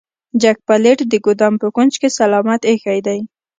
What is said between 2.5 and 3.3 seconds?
ایښی دی.